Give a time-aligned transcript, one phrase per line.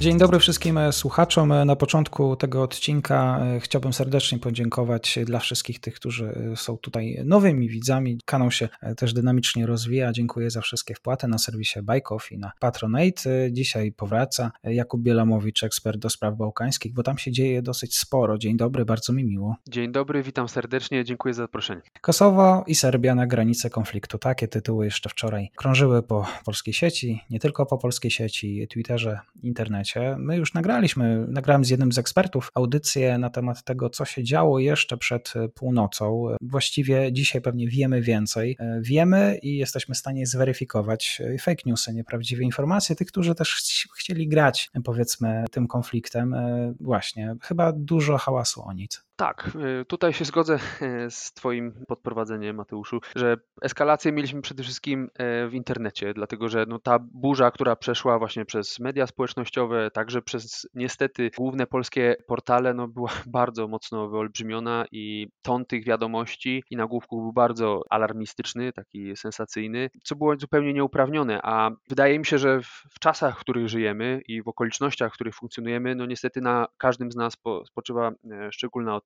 [0.00, 1.52] Dzień dobry wszystkim słuchaczom.
[1.66, 7.68] Na początku tego odcinka e, chciałbym serdecznie podziękować dla wszystkich tych, którzy są tutaj nowymi
[7.68, 8.18] widzami.
[8.24, 10.12] Kanał się e, też dynamicznie rozwija.
[10.12, 13.30] Dziękuję za wszystkie wpłaty na serwisie Bajkow i na Patronate.
[13.30, 18.38] E, dzisiaj powraca Jakub Bielamowicz, ekspert do spraw bałkańskich, bo tam się dzieje dosyć sporo.
[18.38, 19.56] Dzień dobry, bardzo mi miło.
[19.68, 21.82] Dzień dobry, witam serdecznie, dziękuję za zaproszenie.
[22.00, 24.18] Kosowo i Serbia na granicy konfliktu.
[24.18, 29.83] Takie tytuły jeszcze wczoraj krążyły po polskiej sieci, nie tylko po polskiej sieci, Twitterze, internecie
[29.84, 30.16] świecie.
[30.18, 34.58] My już nagraliśmy, nagrałem z jednym z ekspertów audycję na temat tego, co się działo
[34.58, 36.26] jeszcze przed północą.
[36.40, 38.56] Właściwie dzisiaj pewnie wiemy więcej.
[38.80, 44.70] Wiemy i jesteśmy w stanie zweryfikować fake newsy, nieprawdziwe informacje, tych, którzy też chcieli grać,
[44.84, 46.34] powiedzmy, tym konfliktem.
[46.80, 49.04] Właśnie, chyba dużo hałasu o nic.
[49.16, 50.58] Tak, y, tutaj się zgodzę
[51.10, 56.78] z Twoim podprowadzeniem, Mateuszu, że eskalację mieliśmy przede wszystkim e, w internecie, dlatego że no,
[56.78, 62.88] ta burza, która przeszła właśnie przez media społecznościowe, także przez niestety główne polskie portale, no,
[62.88, 69.90] była bardzo mocno wyolbrzymiona i ton tych wiadomości i nagłówków był bardzo alarmistyczny, taki sensacyjny,
[70.04, 74.42] co było zupełnie nieuprawnione, a wydaje mi się, że w, czasach, w których żyjemy i
[74.42, 78.94] w okolicznościach, w których funkcjonujemy, no niestety na każdym z nas po, spoczywa e, szczególna
[78.94, 79.03] odpowiedzialność,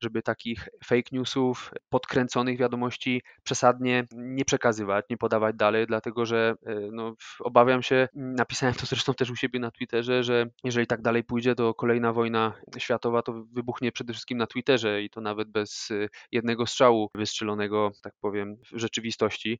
[0.00, 6.74] żeby takich fake newsów, podkręconych wiadomości przesadnie nie przekazywać, nie podawać dalej, dlatego że e,
[6.92, 11.24] no, obawiam się, napisałem to zresztą też u siebie na Twitterze, że jeżeli tak dalej
[11.24, 15.90] pójdzie, to kolejna wojna światowa to wybuchnie przede wszystkim na Twitterze i to nawet bez
[15.90, 19.58] e, jednego strzału wystrzelonego, tak powiem, w rzeczywistości.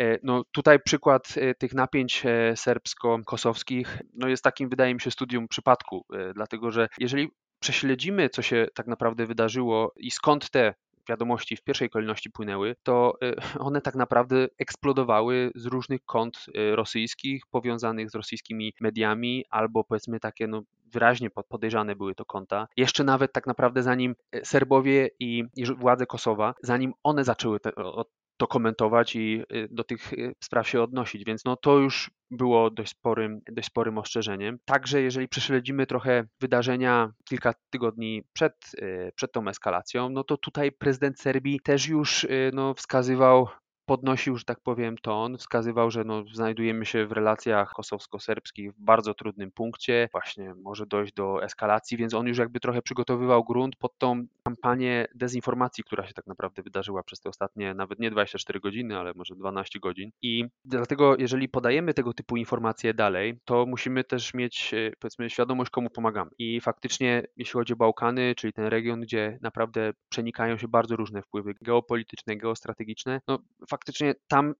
[0.00, 6.06] E, no tutaj przykład tych napięć serbsko-kosowskich no jest takim, wydaje mi się, studium przypadku,
[6.34, 7.28] dlatego że jeżeli
[7.60, 10.74] prześledzimy, co się tak naprawdę wydarzyło i skąd te
[11.08, 16.76] wiadomości w pierwszej kolejności płynęły, to y, one tak naprawdę eksplodowały z różnych kont y,
[16.76, 22.68] rosyjskich, powiązanych z rosyjskimi mediami, albo powiedzmy takie no, wyraźnie podejrzane były to konta.
[22.76, 27.74] Jeszcze nawet tak naprawdę zanim y, Serbowie i, i władze Kosowa, zanim one zaczęły te,
[27.74, 28.08] od
[28.38, 32.70] to komentować i y, do tych y, spraw się odnosić, więc no to już było
[32.70, 34.58] dość sporym, dość sporym ostrzeżeniem.
[34.64, 40.72] Także jeżeli prześledzimy trochę wydarzenia kilka tygodni przed, y, przed tą eskalacją, no to tutaj
[40.72, 43.48] prezydent Serbii też już no, wskazywał
[43.88, 49.14] podnosił, że tak powiem, ton, wskazywał, że no, znajdujemy się w relacjach kosowsko-serbskich w bardzo
[49.14, 53.98] trudnym punkcie, właśnie może dojść do eskalacji, więc on już jakby trochę przygotowywał grunt pod
[53.98, 58.98] tą kampanię dezinformacji, która się tak naprawdę wydarzyła przez te ostatnie nawet nie 24 godziny,
[58.98, 60.10] ale może 12 godzin.
[60.22, 65.70] I dlatego, jeżeli podajemy tego typu informacje dalej, to musimy też mieć, e, powiedzmy, świadomość,
[65.70, 66.30] komu pomagamy.
[66.38, 71.22] I faktycznie, jeśli chodzi o Bałkany, czyli ten region, gdzie naprawdę przenikają się bardzo różne
[71.22, 73.38] wpływy geopolityczne, geostrategiczne, no
[73.78, 74.54] faktycznie tam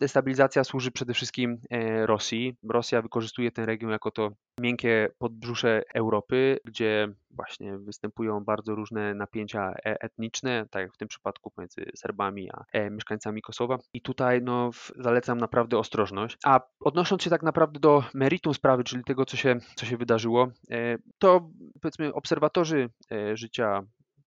[0.00, 2.56] destabilizacja służy przede wszystkim e, Rosji.
[2.68, 9.70] Rosja wykorzystuje ten region jako to miękkie podbrzusze Europy, gdzie właśnie występują bardzo różne napięcia
[9.70, 13.78] e, etniczne, tak jak w tym przypadku pomiędzy Serbami a e, mieszkańcami Kosowa.
[13.92, 16.38] I tutaj no, zalecam naprawdę ostrożność.
[16.44, 20.48] A odnosząc się tak naprawdę do meritum sprawy, czyli tego, co się, co się wydarzyło,
[21.18, 21.50] to
[21.80, 22.90] powiedzmy obserwatorzy
[23.34, 23.82] życia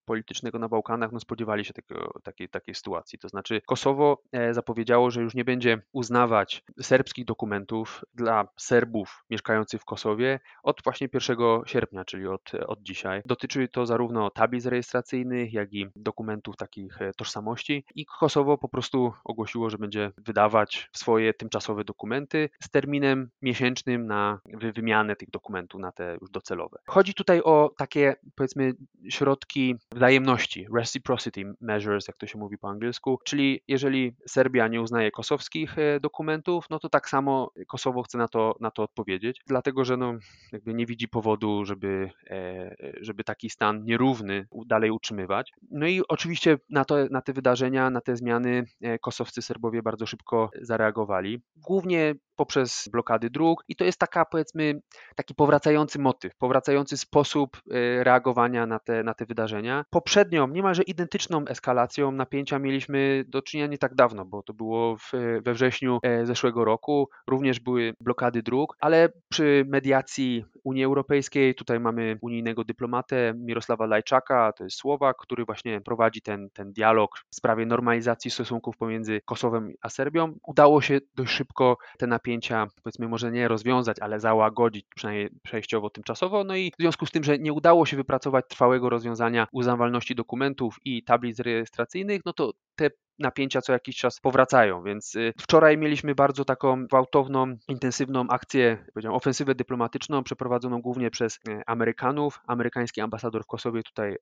[0.05, 3.19] politycznego na Bałkanach no, spodziewali się takiego, takiej, takiej sytuacji.
[3.19, 9.81] To znaczy Kosowo e, zapowiedziało, że już nie będzie uznawać serbskich dokumentów dla Serbów mieszkających
[9.81, 13.21] w Kosowie od właśnie 1 sierpnia, czyli od, od dzisiaj.
[13.25, 19.13] Dotyczy to zarówno tablic rejestracyjnych, jak i dokumentów takich e, tożsamości i Kosowo po prostu
[19.23, 24.39] ogłosiło, że będzie wydawać swoje tymczasowe dokumenty z terminem miesięcznym na
[24.75, 26.77] wymianę tych dokumentów na te już docelowe.
[26.87, 28.73] Chodzi tutaj o takie powiedzmy
[29.09, 35.11] środki wzajemności, reciprocity measures, jak to się mówi po angielsku, czyli jeżeli Serbia nie uznaje
[35.11, 39.85] kosowskich e, dokumentów, no to tak samo Kosowo chce na to, na to odpowiedzieć, dlatego
[39.85, 40.13] że no,
[40.51, 45.51] jakby nie widzi powodu, żeby, e, żeby taki stan nierówny dalej utrzymywać.
[45.71, 50.05] No i oczywiście na, to, na te wydarzenia, na te zmiany e, kosowscy Serbowie bardzo
[50.05, 51.41] szybko zareagowali.
[51.55, 54.81] Głównie poprzez blokady dróg i to jest taka powiedzmy
[55.15, 59.85] taki powracający motyw, powracający sposób e, reagowania na te, na te wydarzenia.
[59.89, 65.11] Poprzednią, niemalże identyczną eskalacją napięcia mieliśmy do czynienia nie tak dawno, bo to było w,
[65.45, 67.09] we wrześniu e, zeszłego roku.
[67.27, 74.53] Również były blokady dróg, ale przy mediacji Unii Europejskiej, tutaj mamy unijnego dyplomatę Mirosława Lajczaka,
[74.53, 79.73] to jest Słowak, który właśnie prowadzi ten, ten dialog w sprawie normalizacji stosunków pomiędzy Kosowem
[79.81, 80.33] a Serbią.
[80.47, 85.89] Udało się dość szybko te napięcia napięcia, powiedzmy może nie rozwiązać, ale załagodzić, przynajmniej przejściowo,
[85.89, 86.43] tymczasowo.
[86.43, 90.77] No i w związku z tym, że nie udało się wypracować trwałego rozwiązania uznawalności dokumentów
[90.85, 92.89] i tablic rejestracyjnych, no to te
[93.19, 99.15] napięcia co jakiś czas powracają, więc y, wczoraj mieliśmy bardzo taką gwałtowną, intensywną akcję, powiedziałem,
[99.15, 102.41] ofensywę dyplomatyczną przeprowadzoną głównie przez e, Amerykanów.
[102.47, 104.15] Amerykański ambasador w Kosowie tutaj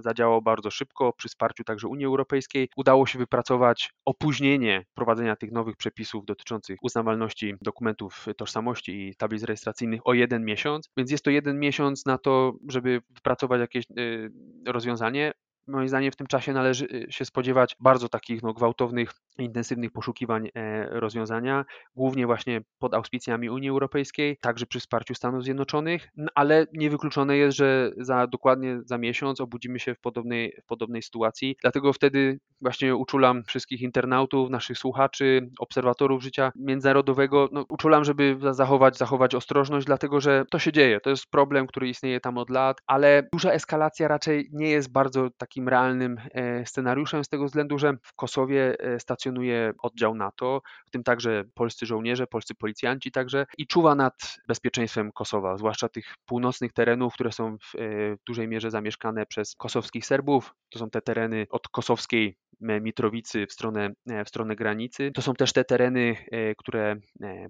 [0.00, 2.68] zadziałał bardzo szybko przy wsparciu także Unii Europejskiej.
[2.76, 10.00] Udało się wypracować opóźnienie wprowadzenia tych nowych przepisów dotyczących uznawalności dokumentów tożsamości i tablic rejestracyjnych
[10.04, 14.32] o jeden miesiąc, więc jest to jeden miesiąc na to, żeby wypracować jakieś y,
[14.66, 15.32] rozwiązanie
[15.66, 19.12] moim zdaniem w tym czasie należy y, się spodziewać bardzo takich no, gwałtownych,
[19.44, 21.64] intensywnych poszukiwań e, rozwiązania,
[21.96, 27.90] głównie właśnie pod auspicjami Unii Europejskiej, także przy wsparciu Stanów Zjednoczonych, ale niewykluczone jest, że
[27.96, 31.56] za dokładnie za miesiąc obudzimy się w podobnej, w podobnej sytuacji.
[31.62, 38.96] Dlatego wtedy właśnie uczulam wszystkich internautów, naszych słuchaczy, obserwatorów życia międzynarodowego, no, uczulam, żeby zachować,
[38.96, 41.00] zachować ostrożność, dlatego że to się dzieje.
[41.00, 45.30] To jest problem, który istnieje tam od lat, ale duża eskalacja raczej nie jest bardzo
[45.38, 50.62] taki takim realnym e, scenariuszem z tego względu, że w Kosowie e, stacjonuje oddział NATO,
[50.86, 54.14] w tym także polscy żołnierze, polscy policjanci także i czuwa nad
[54.48, 59.54] bezpieczeństwem Kosowa, zwłaszcza tych północnych terenów, które są w, e, w dużej mierze zamieszkane przez
[59.54, 60.54] kosowskich Serbów.
[60.70, 63.90] To są te tereny od kosowskiej Mitrowicy w stronę,
[64.24, 65.10] w stronę granicy.
[65.14, 66.16] To są też te tereny,
[66.58, 66.96] które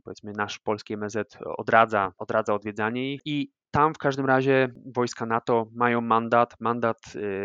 [0.05, 5.67] powiedzmy nasz polski MZ odradza, odradza odwiedzanie ich i tam w każdym razie wojska NATO
[5.75, 6.99] mają mandat, mandat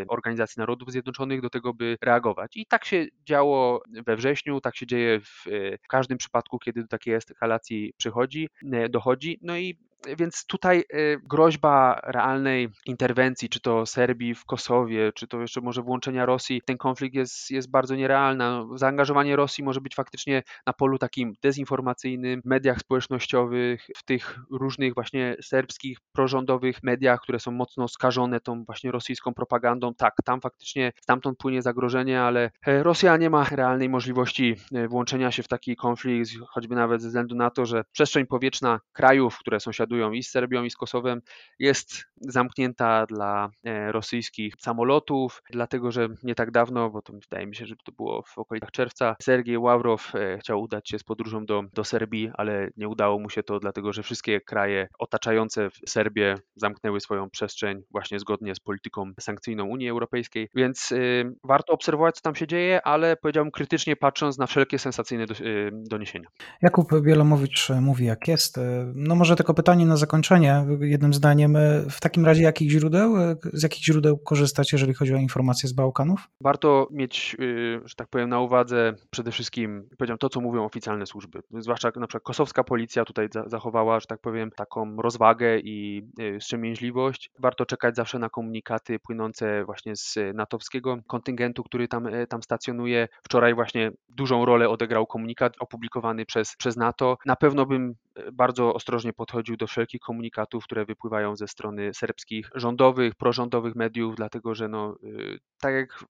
[0.08, 2.58] Organizacji Narodów Zjednoczonych do tego, by reagować.
[2.58, 5.44] I tak się działo we wrześniu, tak się dzieje w,
[5.84, 8.50] w każdym przypadku, kiedy do takiej eskalacji przychodzi,
[8.90, 9.40] dochodzi.
[9.42, 9.80] No i
[10.18, 15.82] więc tutaj y, groźba realnej interwencji, czy to Serbii w Kosowie, czy to jeszcze może
[15.82, 18.50] włączenia Rosji ten konflikt jest, jest bardzo nierealna.
[18.50, 24.40] No, zaangażowanie Rosji może być faktycznie na polu takim dezinformacyjnym, w mediach społecznościowych, w tych
[24.52, 29.94] różnych właśnie serbskich, prorządowych mediach, które są mocno skażone tą właśnie rosyjską propagandą.
[29.94, 35.32] Tak, tam faktycznie stamtąd płynie zagrożenie, ale e, Rosja nie ma realnej możliwości e, włączenia
[35.32, 39.60] się w taki konflikt, choćby nawet ze względu na to, że przestrzeń powietrzna krajów, które
[39.60, 41.22] sąsiadują i z Serbią, i z Kosowem,
[41.60, 47.56] jest zamknięta dla e, rosyjskich samolotów, dlatego że nie tak dawno, bo to wydaje mi
[47.56, 51.46] się, że to było w okolicach czerwca, Sergiej Ławrow e, chciał udać się z podróżą
[51.46, 56.36] do, do Serbii, ale nie udało mu się to, dlatego że wszystkie kraje otaczające Serbię
[56.56, 62.22] zamknęły swoją przestrzeń właśnie zgodnie z polityką sankcyjną Unii Europejskiej, więc y, warto obserwować, co
[62.22, 66.30] tam się dzieje, ale powiedziałbym krytycznie patrząc na wszelkie sensacyjne do, y, doniesienia.
[66.62, 68.60] Jakub Bielomowicz mówi jak jest.
[68.94, 73.36] No może tylko pytanie na zakończenie, jednym zdaniem, e, w takim razie jakich źródeł, e,
[73.54, 76.30] z jakich źródeł korzystać, jeżeli chodzi o informacje z Bałkanów?
[76.42, 81.06] Warto mieć, y, że tak powiem, na uwadze przede wszystkim, powiedziałem, to, co mówią oficjalne
[81.06, 81.40] służby.
[81.60, 87.32] Zwłaszcza na przykład kosowska policja tutaj zachowała, że tak powiem, taką rozwagę i y, wstrzemięźliwość.
[87.40, 93.08] Warto czekać zawsze na komunikaty płynące właśnie z natowskiego kontyngentu, który tam, e, tam stacjonuje.
[93.24, 97.18] Wczoraj właśnie dużą rolę odegrał komunikat opublikowany przez, przez NATO.
[97.26, 97.96] Na pewno bym
[98.34, 104.56] bardzo ostrożnie podchodził do wszelkich komunikatów, które wypływają ze strony serbskich rządowych, prorządowych mediów, dlatego
[104.56, 106.06] że no, y, tak jak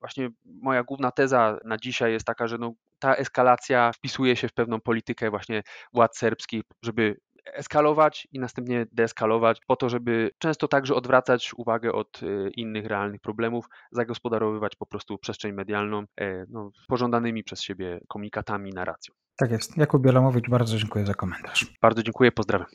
[0.00, 4.52] właśnie moja główna teza na dzisiaj jest taka, że no, ta eskalacja wpisuje się w
[4.52, 5.62] pewną politykę właśnie
[5.92, 7.16] władz serbskich, żeby
[7.52, 13.20] eskalować i następnie deeskalować, po to, żeby często także odwracać uwagę od y, innych realnych
[13.20, 19.14] problemów, zagospodarowywać po prostu przestrzeń medialną e, no, pożądanymi przez siebie komunikatami, narracją.
[19.36, 19.76] Tak jest.
[19.76, 21.66] Jakub Bielomowicz, bardzo dziękuję za komentarz.
[21.82, 22.68] Bardzo dziękuję, pozdrawiam.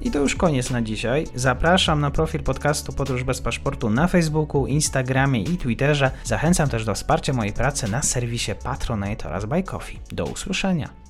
[0.00, 1.26] I to już koniec na dzisiaj.
[1.34, 6.10] Zapraszam na profil podcastu Podróż bez paszportu na Facebooku, Instagramie i Twitterze.
[6.24, 9.98] Zachęcam też do wsparcia mojej pracy na serwisie Patronite oraz Buy Coffee.
[10.12, 11.05] Do usłyszenia.